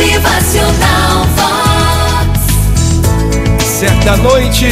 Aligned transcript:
Motivacional 0.00 1.26
Vox. 1.36 2.40
Certa 3.62 4.16
noite, 4.16 4.66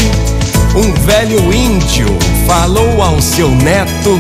um 0.75 0.91
velho 1.05 1.53
índio 1.53 2.07
falou 2.47 3.03
ao 3.03 3.21
seu 3.21 3.51
neto 3.51 4.19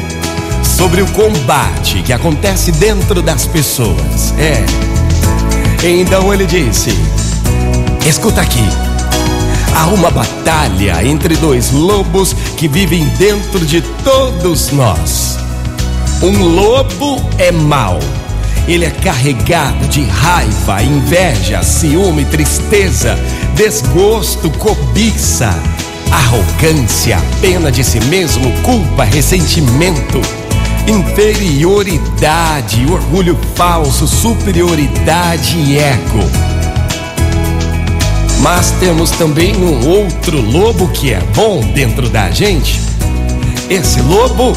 sobre 0.62 1.00
o 1.00 1.06
combate 1.12 2.02
que 2.02 2.12
acontece 2.12 2.70
dentro 2.72 3.22
das 3.22 3.46
pessoas. 3.46 4.34
É. 4.38 4.62
Então 5.82 6.30
ele 6.34 6.44
disse: 6.44 6.90
Escuta 8.06 8.42
aqui. 8.42 8.68
Há 9.74 9.86
uma 9.86 10.10
batalha 10.10 11.02
entre 11.06 11.36
dois 11.36 11.70
lobos 11.70 12.34
que 12.58 12.68
vivem 12.68 13.06
dentro 13.16 13.64
de 13.64 13.80
todos 14.04 14.72
nós. 14.72 15.38
Um 16.20 16.44
lobo 16.54 17.16
é 17.38 17.50
mau. 17.50 17.98
Ele 18.68 18.84
é 18.84 18.90
carregado 18.90 19.88
de 19.88 20.04
raiva, 20.04 20.82
inveja, 20.82 21.62
ciúme, 21.62 22.26
tristeza, 22.26 23.18
desgosto, 23.54 24.50
cobiça, 24.50 25.58
arrogância, 26.12 27.18
pena 27.40 27.72
de 27.72 27.82
si 27.82 27.98
mesmo, 28.00 28.52
culpa, 28.60 29.04
ressentimento, 29.04 30.20
inferioridade, 30.86 32.84
orgulho 32.90 33.38
falso, 33.54 34.06
superioridade 34.06 35.56
e 35.56 35.78
ego. 35.78 36.30
Mas 38.40 38.70
temos 38.72 39.10
também 39.12 39.56
um 39.56 39.88
outro 39.88 40.42
lobo 40.42 40.88
que 40.88 41.14
é 41.14 41.20
bom 41.34 41.62
dentro 41.72 42.10
da 42.10 42.30
gente. 42.30 42.78
Esse 43.70 44.02
lobo 44.02 44.52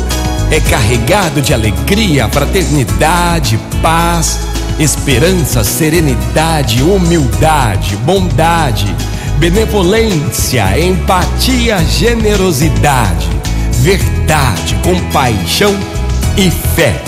é 0.51 0.59
carregado 0.59 1.41
de 1.41 1.53
alegria, 1.53 2.27
fraternidade, 2.27 3.57
paz, 3.81 4.39
esperança, 4.77 5.63
serenidade, 5.63 6.83
humildade, 6.83 7.95
bondade, 7.97 8.93
benevolência, 9.37 10.77
empatia, 10.77 11.77
generosidade, 11.85 13.29
verdade, 13.71 14.75
compaixão 14.83 15.73
e 16.35 16.51
fé. 16.51 17.01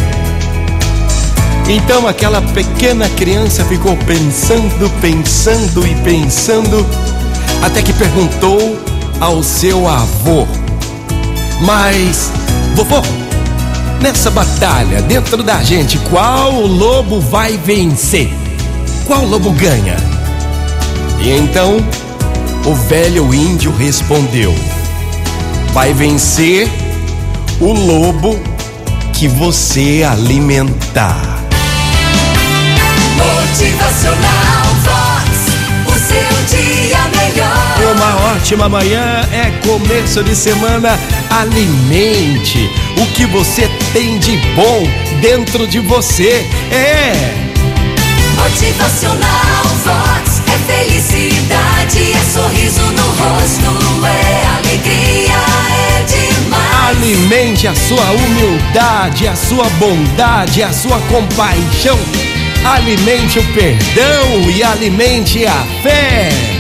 Então 1.68 2.08
aquela 2.08 2.42
pequena 2.42 3.10
criança 3.10 3.66
ficou 3.66 3.98
pensando, 3.98 4.90
pensando 5.02 5.86
e 5.86 5.94
pensando, 5.96 6.86
até 7.62 7.82
que 7.82 7.94
perguntou 7.94 8.80
ao 9.20 9.44
seu 9.44 9.88
avô: 9.88 10.48
Mas, 11.62 12.32
vovô, 12.76 13.02
nessa 14.04 14.30
batalha 14.30 15.02
dentro 15.02 15.42
da 15.42 15.64
gente, 15.64 15.98
qual 16.10 16.52
lobo 16.52 17.22
vai 17.22 17.56
vencer? 17.56 18.30
Qual 19.08 19.26
lobo 19.26 19.50
ganha? 19.52 19.96
E 21.22 21.32
então 21.32 21.78
o 22.66 22.76
velho 22.76 23.34
índio 23.34 23.74
respondeu: 23.74 24.54
Vai 25.72 25.94
vencer 25.94 26.70
o 27.62 27.72
lobo 27.72 28.38
que 29.14 29.30
você 29.30 30.06
alimentar. 30.06 31.40
Motivacional 33.16 35.13
ótima 38.44 38.68
manhã 38.68 39.22
é 39.32 39.52
começo 39.66 40.22
de 40.22 40.36
semana. 40.36 41.00
Alimente 41.30 42.70
o 43.02 43.06
que 43.14 43.26
você 43.26 43.70
tem 43.94 44.20
de 44.20 44.36
bom 44.54 44.84
dentro 45.22 45.66
de 45.66 45.80
você. 45.80 46.46
É. 46.70 47.14
Motivacional 48.36 49.64
Vox. 49.86 50.42
É 50.54 50.74
felicidade, 50.74 52.12
é 52.12 52.32
sorriso 52.34 52.82
no 52.82 53.06
rosto, 53.12 54.06
é 54.06 54.46
alegria, 54.58 55.40
é 55.72 56.04
demais. 56.04 56.90
Alimente 56.90 57.66
a 57.66 57.74
sua 57.74 58.12
humildade, 58.12 59.26
a 59.26 59.36
sua 59.38 59.70
bondade, 59.80 60.62
a 60.62 60.74
sua 60.74 61.00
compaixão. 61.08 61.98
Alimente 62.66 63.40
o 63.40 63.44
perdão 63.54 64.52
e 64.54 64.62
alimente 64.62 65.46
a 65.46 65.66
fé. 65.82 66.53